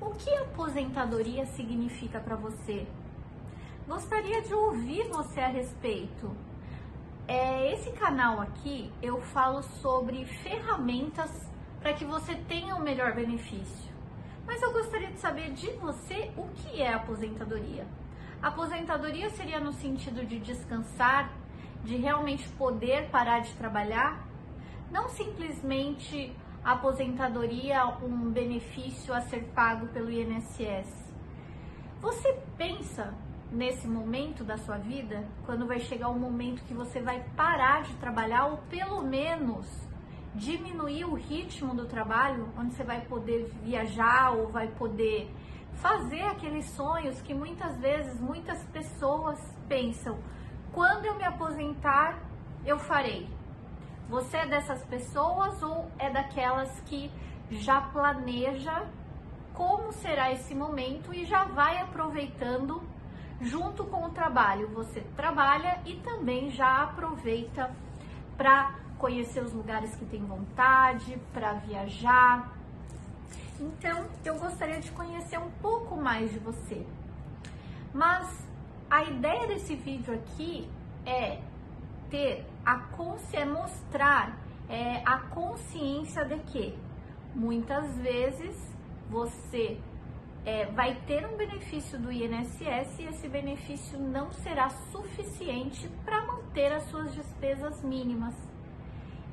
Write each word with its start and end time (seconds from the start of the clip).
O 0.00 0.14
que 0.14 0.34
aposentadoria 0.34 1.44
significa 1.44 2.18
para 2.20 2.34
você? 2.34 2.86
Gostaria 3.86 4.40
de 4.40 4.54
ouvir 4.54 5.06
você 5.08 5.40
a 5.40 5.48
respeito. 5.48 6.34
É, 7.28 7.70
esse 7.74 7.90
canal 7.92 8.40
aqui 8.40 8.90
eu 9.02 9.20
falo 9.20 9.62
sobre 9.62 10.24
ferramentas 10.24 11.30
para 11.80 11.92
que 11.92 12.06
você 12.06 12.34
tenha 12.34 12.74
o 12.74 12.78
um 12.78 12.82
melhor 12.82 13.14
benefício. 13.14 13.90
Mas 14.46 14.62
eu 14.62 14.72
gostaria 14.72 15.10
de 15.10 15.20
saber 15.20 15.52
de 15.52 15.70
você 15.72 16.30
o 16.34 16.48
que 16.48 16.80
é 16.80 16.94
aposentadoria. 16.94 17.86
Aposentadoria 18.42 19.28
seria 19.28 19.60
no 19.60 19.72
sentido 19.74 20.24
de 20.24 20.38
descansar, 20.38 21.30
de 21.84 21.96
realmente 21.96 22.48
poder 22.50 23.10
parar 23.10 23.40
de 23.40 23.52
trabalhar, 23.54 24.26
não 24.90 25.10
simplesmente 25.10 26.34
aposentadoria 26.64 27.86
um 28.02 28.30
benefício 28.30 29.14
a 29.14 29.20
ser 29.22 29.44
pago 29.54 29.86
pelo 29.88 30.10
INSS. 30.10 31.10
Você 32.00 32.38
pensa 32.56 33.14
nesse 33.50 33.86
momento 33.86 34.44
da 34.44 34.56
sua 34.56 34.76
vida, 34.76 35.24
quando 35.44 35.66
vai 35.66 35.80
chegar 35.80 36.08
o 36.08 36.18
momento 36.18 36.62
que 36.64 36.74
você 36.74 37.00
vai 37.00 37.24
parar 37.36 37.82
de 37.82 37.94
trabalhar 37.96 38.46
ou 38.46 38.58
pelo 38.68 39.02
menos 39.02 39.66
diminuir 40.34 41.04
o 41.04 41.14
ritmo 41.14 41.74
do 41.74 41.86
trabalho, 41.86 42.48
onde 42.56 42.74
você 42.74 42.84
vai 42.84 43.00
poder 43.00 43.52
viajar 43.62 44.30
ou 44.30 44.48
vai 44.48 44.68
poder 44.68 45.28
fazer 45.74 46.22
aqueles 46.22 46.66
sonhos 46.70 47.20
que 47.22 47.34
muitas 47.34 47.76
vezes 47.78 48.20
muitas 48.20 48.62
pessoas 48.66 49.38
pensam: 49.68 50.18
quando 50.72 51.06
eu 51.06 51.16
me 51.16 51.24
aposentar, 51.24 52.18
eu 52.64 52.78
farei. 52.78 53.28
Você 54.10 54.38
é 54.38 54.46
dessas 54.46 54.82
pessoas 54.86 55.62
ou 55.62 55.88
é 55.96 56.10
daquelas 56.10 56.80
que 56.80 57.08
já 57.48 57.80
planeja 57.80 58.84
como 59.54 59.92
será 59.92 60.32
esse 60.32 60.52
momento 60.52 61.14
e 61.14 61.24
já 61.24 61.44
vai 61.44 61.78
aproveitando 61.78 62.82
junto 63.40 63.84
com 63.84 64.06
o 64.06 64.10
trabalho? 64.10 64.66
Você 64.74 65.00
trabalha 65.14 65.80
e 65.86 65.94
também 65.98 66.50
já 66.50 66.82
aproveita 66.82 67.70
para 68.36 68.74
conhecer 68.98 69.44
os 69.44 69.52
lugares 69.52 69.94
que 69.94 70.04
tem 70.04 70.24
vontade, 70.24 71.16
para 71.32 71.52
viajar. 71.52 72.52
Então, 73.60 74.08
eu 74.24 74.36
gostaria 74.40 74.80
de 74.80 74.90
conhecer 74.90 75.38
um 75.38 75.50
pouco 75.62 75.94
mais 75.94 76.32
de 76.32 76.40
você. 76.40 76.84
Mas 77.94 78.44
a 78.90 79.04
ideia 79.04 79.46
desse 79.46 79.76
vídeo 79.76 80.12
aqui 80.12 80.68
é 81.06 81.40
ter 82.10 82.49
a 82.64 82.76
consciência, 82.78 83.38
é 83.40 83.44
mostrar 83.44 84.38
é, 84.68 85.02
a 85.04 85.18
consciência 85.18 86.24
de 86.24 86.38
que 86.40 86.78
muitas 87.34 87.96
vezes 87.98 88.56
você 89.08 89.80
é, 90.44 90.66
vai 90.66 90.94
ter 91.06 91.26
um 91.26 91.36
benefício 91.36 91.98
do 91.98 92.10
INSS 92.10 92.98
e 92.98 93.04
esse 93.04 93.28
benefício 93.28 93.98
não 93.98 94.32
será 94.32 94.68
suficiente 94.68 95.88
para 96.04 96.24
manter 96.24 96.72
as 96.72 96.84
suas 96.84 97.14
despesas 97.14 97.82
mínimas. 97.82 98.34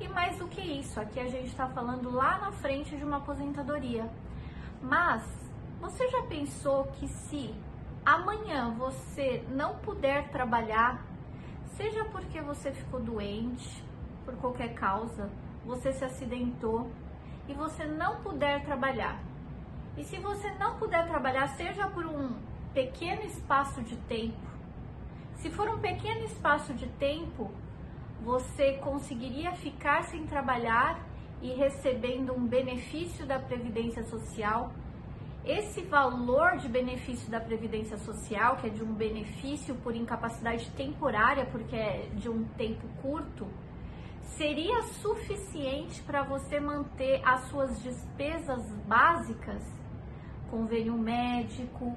E 0.00 0.06
mais 0.08 0.36
do 0.38 0.46
que 0.46 0.60
isso, 0.60 1.00
aqui 1.00 1.18
a 1.18 1.28
gente 1.28 1.48
está 1.48 1.66
falando 1.68 2.10
lá 2.10 2.38
na 2.38 2.52
frente 2.52 2.96
de 2.96 3.02
uma 3.02 3.16
aposentadoria. 3.16 4.08
Mas 4.80 5.24
você 5.80 6.08
já 6.08 6.22
pensou 6.22 6.84
que 6.92 7.08
se 7.08 7.52
amanhã 8.04 8.74
você 8.76 9.44
não 9.50 9.76
puder 9.78 10.28
trabalhar, 10.30 11.04
seja 11.78 12.04
porque 12.06 12.40
você 12.40 12.72
ficou 12.72 12.98
doente, 12.98 13.84
por 14.24 14.34
qualquer 14.36 14.74
causa, 14.74 15.30
você 15.64 15.92
se 15.92 16.04
acidentou 16.04 16.90
e 17.48 17.54
você 17.54 17.86
não 17.86 18.20
puder 18.20 18.64
trabalhar. 18.64 19.22
E 19.96 20.02
se 20.02 20.18
você 20.18 20.50
não 20.54 20.76
puder 20.76 21.06
trabalhar, 21.06 21.46
seja 21.56 21.86
por 21.86 22.04
um 22.04 22.34
pequeno 22.74 23.22
espaço 23.22 23.80
de 23.82 23.96
tempo, 23.96 24.48
se 25.36 25.50
for 25.50 25.68
um 25.68 25.78
pequeno 25.78 26.24
espaço 26.24 26.74
de 26.74 26.88
tempo, 26.88 27.48
você 28.22 28.72
conseguiria 28.78 29.52
ficar 29.52 30.02
sem 30.02 30.26
trabalhar 30.26 31.00
e 31.40 31.54
recebendo 31.54 32.34
um 32.34 32.44
benefício 32.44 33.24
da 33.24 33.38
Previdência 33.38 34.02
Social 34.02 34.72
esse 35.48 35.80
valor 35.80 36.58
de 36.58 36.68
benefício 36.68 37.30
da 37.30 37.40
Previdência 37.40 37.96
Social, 37.96 38.56
que 38.56 38.66
é 38.66 38.70
de 38.70 38.84
um 38.84 38.92
benefício 38.92 39.74
por 39.76 39.96
incapacidade 39.96 40.70
temporária, 40.72 41.46
porque 41.46 41.74
é 41.74 42.10
de 42.14 42.28
um 42.28 42.44
tempo 42.48 42.86
curto, 43.00 43.46
seria 44.36 44.82
suficiente 44.82 46.02
para 46.02 46.22
você 46.22 46.60
manter 46.60 47.22
as 47.24 47.48
suas 47.48 47.82
despesas 47.82 48.62
básicas, 48.86 49.62
convênio 50.50 50.98
médico, 50.98 51.96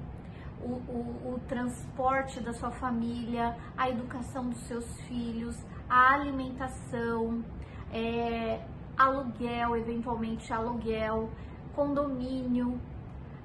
o, 0.62 0.70
o, 0.70 1.34
o, 1.34 1.40
transporte 1.46 2.40
da 2.40 2.54
sua 2.54 2.70
família, 2.70 3.54
a 3.76 3.90
educação 3.90 4.48
dos 4.48 4.60
seus 4.66 5.00
filhos, 5.02 5.56
a 5.90 6.14
alimentação, 6.14 7.44
é, 7.92 8.64
aluguel, 8.96 9.76
eventualmente 9.76 10.50
aluguel, 10.52 11.28
condomínio, 11.74 12.80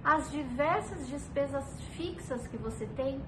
as 0.03 0.31
diversas 0.31 1.07
despesas 1.07 1.65
fixas 1.95 2.47
que 2.47 2.57
você 2.57 2.85
tem? 2.85 3.21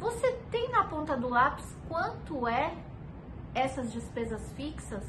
Você 0.00 0.32
tem 0.50 0.70
na 0.70 0.84
ponta 0.84 1.16
do 1.16 1.28
lápis 1.28 1.64
quanto 1.88 2.46
é 2.48 2.74
essas 3.54 3.92
despesas 3.92 4.52
fixas? 4.52 5.04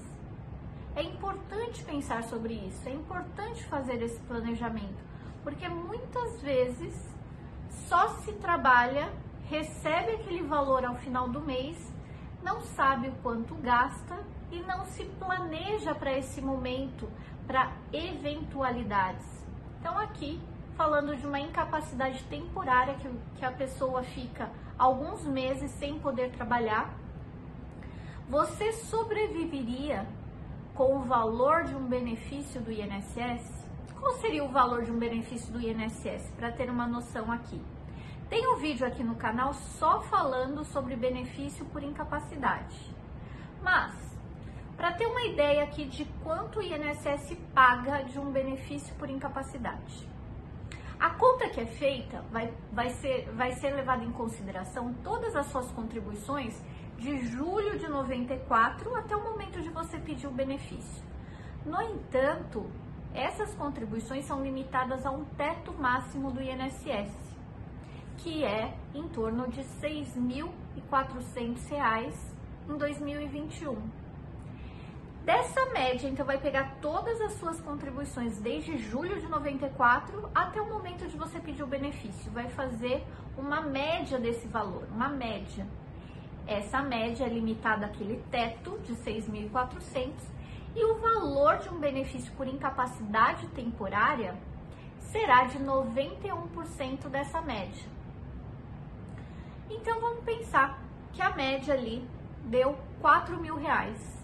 É 0.96 1.04
importante 1.04 1.84
pensar 1.84 2.24
sobre 2.24 2.54
isso, 2.54 2.88
é 2.88 2.94
importante 2.94 3.66
fazer 3.66 4.02
esse 4.02 4.20
planejamento, 4.22 5.04
porque 5.44 5.68
muitas 5.68 6.42
vezes 6.42 6.94
só 7.90 8.08
se 8.20 8.32
trabalha, 8.34 9.12
recebe 9.50 10.14
aquele 10.14 10.44
valor 10.44 10.86
ao 10.86 10.96
final 10.96 11.28
do 11.28 11.42
mês, 11.42 11.94
não 12.42 12.62
sabe 12.62 13.10
o 13.10 13.16
quanto 13.24 13.56
gasta 13.56 14.18
e 14.52 14.60
não 14.62 14.86
se 14.86 15.04
planeja 15.04 15.94
para 15.94 16.18
esse 16.18 16.42
momento, 16.42 17.10
para 17.46 17.72
eventualidades. 17.92 19.45
Então, 19.86 20.00
aqui, 20.00 20.42
falando 20.76 21.16
de 21.16 21.28
uma 21.28 21.40
incapacidade 21.40 22.24
temporária 22.24 22.96
que, 22.96 23.08
que 23.38 23.46
a 23.46 23.52
pessoa 23.52 24.02
fica 24.02 24.50
alguns 24.80 25.24
meses 25.28 25.70
sem 25.70 26.00
poder 26.00 26.32
trabalhar, 26.32 26.92
você 28.28 28.72
sobreviveria 28.74 30.08
com 30.74 30.98
o 30.98 31.04
valor 31.04 31.66
de 31.66 31.76
um 31.76 31.86
benefício 31.86 32.60
do 32.60 32.72
INSS? 32.72 33.68
Qual 34.00 34.14
seria 34.14 34.44
o 34.44 34.50
valor 34.50 34.82
de 34.82 34.92
um 34.92 34.98
benefício 34.98 35.54
do 35.54 35.62
INSS? 35.62 36.32
Para 36.36 36.52
ter 36.52 36.68
uma 36.68 36.88
noção 36.88 37.32
aqui. 37.32 37.62
Tem 38.28 38.48
um 38.48 38.56
vídeo 38.56 38.88
aqui 38.88 39.04
no 39.04 39.16
canal 39.16 39.54
só 39.54 40.02
falando 40.02 40.66
sobre 40.66 40.96
benefício 40.96 41.64
por 41.66 41.84
incapacidade. 41.84 42.92
Mas 43.62 44.15
para 44.76 44.92
ter 44.94 45.06
uma 45.06 45.22
ideia 45.24 45.64
aqui 45.64 45.86
de 45.86 46.06
quanto 46.24 46.60
o 46.60 46.62
INSS 46.62 47.38
paga 47.54 48.04
de 48.04 48.20
um 48.20 48.32
benefício 48.32 48.94
por 48.96 49.10
incapacidade. 49.10 50.08
A 51.00 51.12
conta 51.12 51.50
que 51.50 51.62
é 51.62 51.66
feita 51.66 52.22
vai, 52.32 52.54
vai, 52.72 52.90
ser, 52.90 53.30
vai 53.34 53.54
ser 53.54 53.72
levada 53.72 54.04
em 54.04 54.12
consideração 54.12 54.94
todas 55.04 55.36
as 55.36 55.46
suas 55.48 55.72
contribuições 55.72 56.62
de 56.98 57.26
julho 57.28 57.78
de 57.78 57.88
94 57.88 58.96
até 58.96 59.16
o 59.16 59.24
momento 59.24 59.62
de 59.62 59.70
você 59.70 59.98
pedir 59.98 60.28
o 60.28 60.32
benefício. 60.32 61.04
No 61.66 61.82
entanto, 61.82 62.70
essas 63.14 63.56
contribuições 63.56 64.26
são 64.26 64.44
limitadas 64.44 65.06
a 65.06 65.12
um 65.12 65.24
teto 65.26 65.74
máximo 65.74 66.32
do 66.32 66.42
INSS, 66.42 67.14
que 68.18 68.44
é 68.44 68.76
em 68.94 69.08
torno 69.10 69.48
de 69.48 69.62
R$ 69.62 69.68
6.400 69.82 72.14
em 72.70 72.78
2021. 72.78 74.05
Dessa 75.26 75.66
média, 75.72 76.08
então, 76.08 76.24
vai 76.24 76.38
pegar 76.38 76.76
todas 76.80 77.20
as 77.20 77.34
suas 77.40 77.60
contribuições 77.60 78.38
desde 78.38 78.78
julho 78.78 79.20
de 79.20 79.28
94 79.28 80.30
até 80.36 80.62
o 80.62 80.70
momento 80.70 81.08
de 81.08 81.18
você 81.18 81.40
pedir 81.40 81.64
o 81.64 81.68
benefício. 81.68 82.32
Vai 82.32 82.48
fazer 82.50 83.04
uma 83.36 83.60
média 83.60 84.20
desse 84.20 84.46
valor, 84.48 84.84
uma 84.92 85.10
média. 85.10 85.66
Essa 86.46 86.80
média 86.84 87.26
é 87.26 87.28
limitada 87.28 87.88
àquele 87.88 88.22
teto 88.30 88.78
de 88.84 88.94
6.400 88.98 90.12
e 90.76 90.86
o 90.86 91.00
valor 91.00 91.58
de 91.58 91.70
um 91.70 91.80
benefício 91.80 92.32
por 92.34 92.48
incapacidade 92.48 93.48
temporária 93.48 94.36
será 95.00 95.46
de 95.46 95.58
91% 95.58 97.10
dessa 97.10 97.42
média. 97.42 97.90
Então 99.72 100.00
vamos 100.00 100.24
pensar 100.24 100.80
que 101.12 101.22
a 101.24 101.32
média 101.32 101.74
ali 101.74 102.08
deu 102.44 102.78
4 103.02 103.42
mil 103.42 103.56
reais 103.56 104.24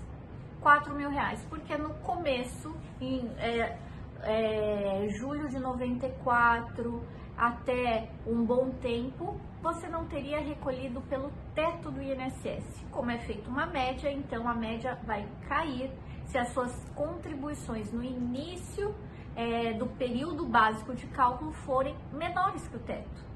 4 0.62 0.94
mil 0.94 1.10
reais, 1.10 1.46
porque 1.50 1.76
no 1.76 1.94
começo, 1.96 2.76
em 3.00 3.28
é, 3.38 3.78
é, 4.22 5.08
julho 5.10 5.50
de 5.50 5.60
94 5.60 7.04
até 7.38 8.10
um 8.26 8.46
bom 8.46 8.70
tempo, 8.82 9.40
você 9.62 9.88
não 9.88 10.06
teria 10.06 10.40
recolhido 10.40 11.02
pelo 11.02 11.32
teto 11.56 11.90
do 11.90 12.02
INSS. 12.02 12.86
Como 12.92 13.10
é 13.10 13.18
feita 13.18 13.50
uma 13.50 13.66
média, 13.66 14.12
então 14.12 14.48
a 14.48 14.54
média 14.54 14.98
vai 15.04 15.28
cair 15.48 15.92
se 16.26 16.38
as 16.38 16.50
suas 16.50 16.74
contribuições 16.96 17.92
no 17.92 18.04
início 18.04 18.96
é, 19.36 19.74
do 19.74 19.88
período 19.88 20.46
básico 20.46 20.94
de 20.94 21.08
cálculo 21.08 21.52
forem 21.52 21.96
menores 22.14 22.68
que 22.68 22.76
o 22.76 22.80
teto. 22.80 23.32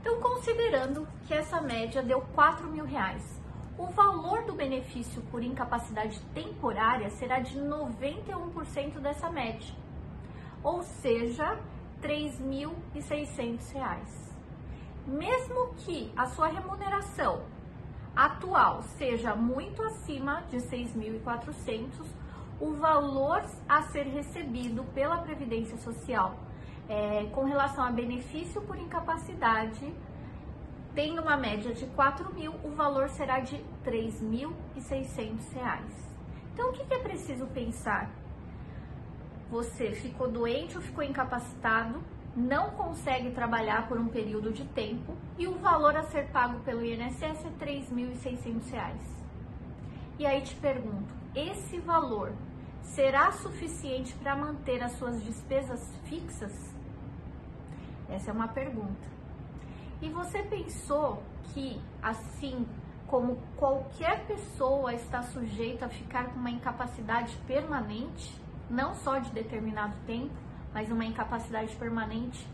Então, 0.00 0.20
considerando 0.20 1.06
que 1.26 1.32
essa 1.32 1.60
média 1.60 2.02
deu 2.02 2.20
4 2.34 2.66
mil 2.68 2.84
reais, 2.84 3.40
o 3.78 3.86
valor 3.86 4.44
do 4.44 4.52
benefício 4.52 5.22
por 5.30 5.42
incapacidade 5.42 6.20
temporária 6.34 7.08
será 7.10 7.40
de 7.40 7.58
91% 7.58 9.00
dessa 9.00 9.30
média, 9.30 9.74
ou 10.62 10.82
seja, 10.82 11.58
R$ 12.02 12.02
3.600. 12.02 14.32
Mesmo 15.06 15.74
que 15.78 16.12
a 16.16 16.26
sua 16.26 16.48
remuneração 16.48 17.42
atual 18.14 18.82
seja 18.82 19.34
muito 19.34 19.82
acima 19.82 20.42
de 20.50 20.58
6.400, 20.58 21.88
o 22.60 22.74
valor 22.74 23.42
a 23.68 23.82
ser 23.82 24.06
recebido 24.06 24.84
pela 24.94 25.18
Previdência 25.18 25.76
Social 25.78 26.36
é, 26.88 27.28
com 27.32 27.44
relação 27.44 27.84
a 27.84 27.90
benefício 27.90 28.60
por 28.62 28.76
incapacidade, 28.76 29.92
tendo 30.94 31.22
uma 31.22 31.36
média 31.36 31.72
de 31.72 31.86
4 31.86 32.34
mil, 32.34 32.54
o 32.64 32.70
valor 32.70 33.08
será 33.08 33.40
de 33.40 33.56
R$ 33.56 33.64
3.600. 33.84 35.80
Então, 36.52 36.70
o 36.70 36.72
que, 36.72 36.84
que 36.84 36.94
é 36.94 36.98
preciso 36.98 37.46
pensar? 37.46 38.10
Você 39.50 39.92
ficou 39.92 40.30
doente 40.30 40.76
ou 40.76 40.82
ficou 40.82 41.02
incapacitado, 41.02 42.02
não 42.34 42.70
consegue 42.70 43.30
trabalhar 43.30 43.88
por 43.88 43.98
um 43.98 44.08
período 44.08 44.52
de 44.52 44.64
tempo 44.64 45.14
e 45.38 45.46
o 45.46 45.58
valor 45.58 45.96
a 45.96 46.02
ser 46.04 46.28
pago 46.28 46.60
pelo 46.60 46.84
INSS 46.84 47.22
é 47.22 47.28
R$ 47.28 47.82
3.600. 47.90 48.94
E 50.18 50.26
aí 50.26 50.40
te 50.42 50.54
pergunto, 50.56 51.12
esse 51.34 51.78
valor 51.80 52.32
será 52.82 53.32
suficiente 53.32 54.14
para 54.14 54.36
manter 54.36 54.82
as 54.82 54.92
suas 54.92 55.22
despesas 55.22 55.80
fixas? 56.04 56.52
Essa 58.08 58.30
é 58.30 58.34
uma 58.34 58.48
pergunta. 58.48 59.21
E 60.02 60.10
você 60.10 60.42
pensou 60.42 61.22
que, 61.54 61.80
assim 62.02 62.66
como 63.06 63.38
qualquer 63.56 64.26
pessoa 64.26 64.92
está 64.92 65.22
sujeita 65.22 65.86
a 65.86 65.88
ficar 65.88 66.30
com 66.30 66.40
uma 66.40 66.50
incapacidade 66.50 67.36
permanente, 67.46 68.34
não 68.68 68.94
só 68.94 69.18
de 69.18 69.30
determinado 69.30 69.94
tempo, 70.04 70.34
mas 70.74 70.90
uma 70.90 71.04
incapacidade 71.04 71.76
permanente, 71.76 72.44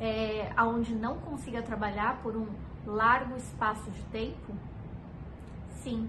é, 0.00 0.50
aonde 0.56 0.94
não 0.94 1.18
consiga 1.18 1.60
trabalhar 1.62 2.22
por 2.22 2.36
um 2.36 2.46
largo 2.86 3.36
espaço 3.36 3.90
de 3.90 4.02
tempo? 4.04 4.54
Sim, 5.82 6.08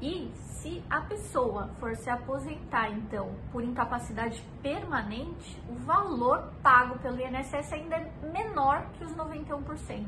e 0.00 0.30
se 0.34 0.82
a 0.90 1.00
pessoa 1.00 1.68
for 1.78 1.96
se 1.96 2.10
aposentar, 2.10 2.90
então, 2.90 3.34
por 3.50 3.62
incapacidade 3.62 4.42
permanente, 4.62 5.62
o 5.68 5.74
valor 5.74 6.52
pago 6.62 6.98
pelo 6.98 7.20
INSS 7.20 7.72
ainda 7.72 7.96
é 7.96 8.12
menor 8.32 8.86
que 8.94 9.04
os 9.04 9.14
91%. 9.14 10.06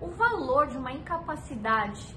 O 0.00 0.08
valor 0.08 0.66
de 0.66 0.76
uma 0.76 0.92
incapacidade 0.92 2.14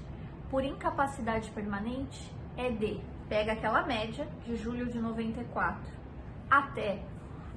por 0.50 0.64
incapacidade 0.64 1.50
permanente 1.50 2.32
é 2.56 2.70
de, 2.70 3.00
pega 3.28 3.52
aquela 3.52 3.82
média 3.82 4.28
de 4.44 4.56
julho 4.56 4.86
de 4.86 4.98
94 4.98 5.80
até 6.50 7.02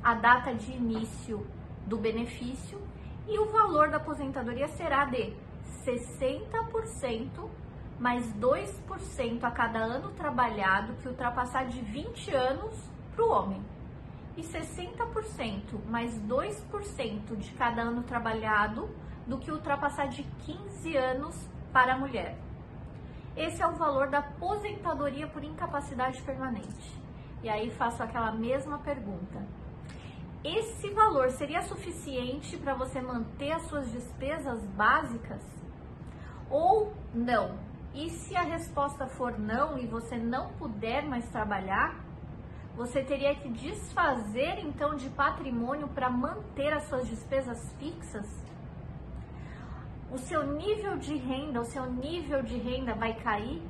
a 0.03 0.13
data 0.15 0.53
de 0.53 0.71
início 0.71 1.45
do 1.85 1.97
benefício 1.97 2.81
e 3.27 3.39
o 3.39 3.51
valor 3.51 3.89
da 3.89 3.97
aposentadoria 3.97 4.67
será 4.69 5.05
de 5.05 5.33
60% 5.85 7.49
mais 8.01 8.25
2% 8.33 9.43
a 9.43 9.51
cada 9.51 9.77
ano 9.77 10.09
trabalhado 10.13 10.93
que 10.95 11.07
ultrapassar 11.07 11.67
de 11.67 11.79
20 11.81 12.33
anos 12.33 12.75
para 13.15 13.23
o 13.23 13.29
homem. 13.29 13.63
E 14.35 14.41
60% 14.41 15.85
mais 15.87 16.19
2% 16.21 17.35
de 17.37 17.51
cada 17.51 17.83
ano 17.83 18.01
trabalhado 18.01 18.89
do 19.27 19.37
que 19.37 19.51
ultrapassar 19.51 20.07
de 20.07 20.23
15 20.23 20.97
anos 20.97 21.47
para 21.71 21.93
a 21.93 21.97
mulher. 21.97 22.35
Esse 23.37 23.61
é 23.61 23.67
o 23.67 23.75
valor 23.75 24.07
da 24.07 24.17
aposentadoria 24.17 25.27
por 25.27 25.43
incapacidade 25.43 26.19
permanente. 26.23 26.99
E 27.43 27.49
aí 27.49 27.69
faço 27.69 28.01
aquela 28.01 28.31
mesma 28.31 28.79
pergunta. 28.79 29.45
Esse 30.43 30.89
valor 30.89 31.29
seria 31.29 31.61
suficiente 31.61 32.57
para 32.57 32.73
você 32.73 32.99
manter 32.99 33.51
as 33.51 33.61
suas 33.67 33.91
despesas 33.91 34.65
básicas? 34.69 35.43
Ou 36.49 36.91
não? 37.13 37.70
E 37.93 38.09
se 38.09 38.35
a 38.35 38.41
resposta 38.41 39.05
for 39.05 39.37
não 39.37 39.77
e 39.77 39.85
você 39.85 40.17
não 40.17 40.53
puder 40.53 41.05
mais 41.05 41.27
trabalhar, 41.29 41.95
você 42.75 43.03
teria 43.03 43.35
que 43.35 43.49
desfazer 43.49 44.59
então 44.59 44.95
de 44.95 45.09
patrimônio 45.09 45.89
para 45.89 46.09
manter 46.09 46.71
as 46.73 46.83
suas 46.83 47.07
despesas 47.07 47.73
fixas? 47.73 48.25
O 50.09 50.17
seu 50.17 50.45
nível 50.53 50.97
de 50.97 51.15
renda, 51.17 51.59
o 51.59 51.65
seu 51.65 51.85
nível 51.91 52.41
de 52.41 52.57
renda 52.57 52.93
vai 52.93 53.13
cair? 53.13 53.61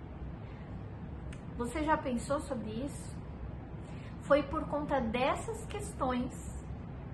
Você 1.57 1.83
já 1.83 1.97
pensou 1.97 2.39
sobre 2.39 2.69
isso? 2.69 3.15
Foi 4.21 4.43
por 4.43 4.65
conta 4.67 5.01
dessas 5.01 5.65
questões 5.65 6.31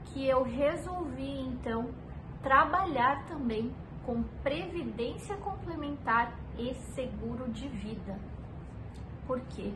que 0.05 0.27
eu 0.27 0.43
resolvi 0.43 1.39
então 1.39 1.89
trabalhar 2.43 3.25
também 3.27 3.73
com 4.07 4.23
previdência 4.41 5.35
complementar 5.35 6.33
e 6.57 6.73
seguro 6.95 7.51
de 7.51 7.67
vida. 7.67 8.17
Por 9.27 9.41
quê? 9.41 9.73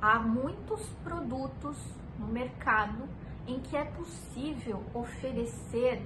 Há 0.00 0.18
muitos 0.18 0.88
produtos 1.04 1.76
no 2.18 2.26
mercado 2.28 3.06
em 3.46 3.60
que 3.60 3.76
é 3.76 3.84
possível 3.84 4.82
oferecer, 4.94 6.02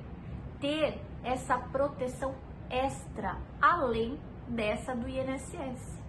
ter 0.61 1.01
essa 1.23 1.57
proteção 1.57 2.35
extra, 2.69 3.39
além 3.61 4.19
dessa 4.49 4.97
do 4.97 5.09
INSS. 5.09 6.01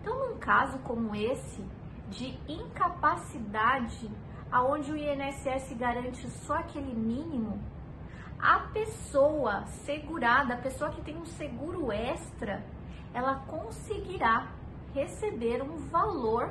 Então, 0.00 0.28
num 0.28 0.38
caso 0.38 0.78
como 0.78 1.16
esse, 1.16 1.64
de 2.08 2.38
incapacidade, 2.48 4.08
aonde 4.52 4.92
o 4.92 4.96
INSS 4.96 5.72
garante 5.76 6.28
só 6.30 6.54
aquele 6.54 6.94
mínimo, 6.94 7.60
a 8.42 8.60
pessoa 8.72 9.64
segurada, 9.84 10.54
a 10.54 10.56
pessoa 10.56 10.90
que 10.90 11.02
tem 11.02 11.16
um 11.16 11.26
seguro 11.26 11.92
extra, 11.92 12.64
ela 13.12 13.36
conseguirá 13.46 14.48
receber 14.94 15.62
um 15.62 15.76
valor 15.76 16.50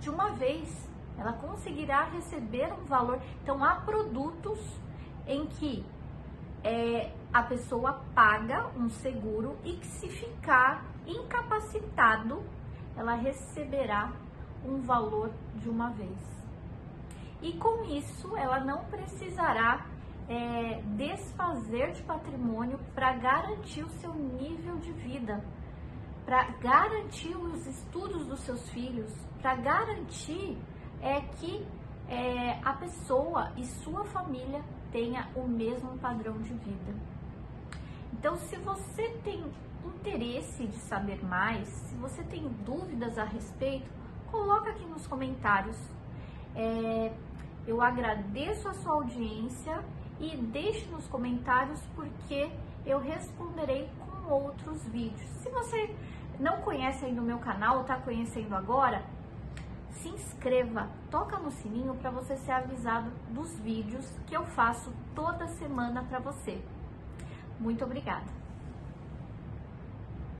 de 0.00 0.10
uma 0.10 0.30
vez. 0.30 0.90
Ela 1.18 1.32
conseguirá 1.34 2.04
receber 2.04 2.72
um 2.72 2.84
valor. 2.84 3.20
Então, 3.42 3.62
há 3.62 3.76
produtos 3.76 4.58
em 5.26 5.46
que 5.46 5.84
é, 6.64 7.12
a 7.32 7.42
pessoa 7.42 8.00
paga 8.14 8.66
um 8.76 8.88
seguro 8.88 9.56
e 9.64 9.74
que, 9.74 9.86
se 9.86 10.08
ficar 10.08 10.84
incapacitado, 11.06 12.42
ela 12.96 13.14
receberá 13.14 14.10
um 14.64 14.80
valor 14.80 15.30
de 15.56 15.68
uma 15.68 15.90
vez. 15.90 16.18
E 17.40 17.52
com 17.54 17.84
isso, 17.84 18.36
ela 18.36 18.60
não 18.60 18.84
precisará 18.84 19.86
é, 20.28 20.80
desfazer 20.96 21.92
de 21.92 22.02
patrimônio 22.02 22.78
para 22.94 23.12
garantir 23.14 23.84
o 23.84 23.90
seu 23.90 24.14
nível 24.14 24.76
de 24.78 24.92
vida, 24.92 25.44
para 26.24 26.50
garantir 26.60 27.36
os 27.36 27.66
estudos 27.66 28.26
dos 28.26 28.40
seus 28.40 28.68
filhos, 28.70 29.12
para 29.40 29.56
garantir 29.56 30.56
é, 31.00 31.20
que 31.20 31.66
é, 32.08 32.58
a 32.64 32.72
pessoa 32.74 33.52
e 33.56 33.64
sua 33.64 34.04
família 34.04 34.62
tenha 34.90 35.28
o 35.34 35.46
mesmo 35.46 35.98
padrão 35.98 36.38
de 36.38 36.52
vida. 36.52 36.94
Então, 38.12 38.36
se 38.36 38.56
você 38.56 39.08
tem 39.24 39.44
interesse 39.84 40.66
de 40.66 40.76
saber 40.76 41.24
mais, 41.24 41.68
se 41.68 41.96
você 41.96 42.22
tem 42.24 42.48
dúvidas 42.64 43.18
a 43.18 43.24
respeito, 43.24 43.90
coloca 44.30 44.70
aqui 44.70 44.84
nos 44.84 45.06
comentários. 45.06 45.76
É, 46.54 47.12
eu 47.66 47.80
agradeço 47.80 48.68
a 48.68 48.74
sua 48.74 48.94
audiência 48.94 49.82
e 50.22 50.36
deixe 50.36 50.86
nos 50.86 51.06
comentários 51.08 51.80
porque 51.96 52.50
eu 52.86 52.98
responderei 53.00 53.90
com 53.98 54.32
outros 54.32 54.86
vídeos. 54.86 55.28
Se 55.42 55.50
você 55.50 55.94
não 56.38 56.62
conhece 56.62 57.04
ainda 57.04 57.20
o 57.20 57.24
meu 57.24 57.38
canal 57.38 57.82
está 57.82 57.96
conhecendo 57.96 58.54
agora, 58.54 59.02
se 59.90 60.08
inscreva, 60.08 60.88
toca 61.10 61.38
no 61.38 61.50
sininho 61.50 61.94
para 61.96 62.10
você 62.10 62.36
ser 62.36 62.52
avisado 62.52 63.10
dos 63.30 63.58
vídeos 63.58 64.06
que 64.26 64.36
eu 64.36 64.44
faço 64.44 64.92
toda 65.14 65.48
semana 65.48 66.04
para 66.04 66.20
você. 66.20 66.62
Muito 67.58 67.84
obrigada! 67.84 68.41